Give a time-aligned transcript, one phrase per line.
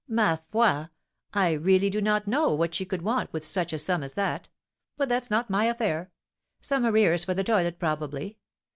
[0.07, 0.87] "Ma foi!
[1.31, 4.49] I really do not know what she could want with such a sum as that.
[4.97, 6.09] But that's not my affair.
[6.59, 8.39] Some arrears for the toilet, probably?